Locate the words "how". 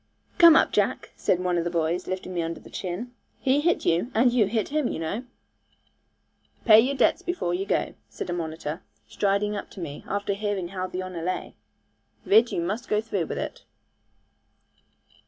10.69-10.87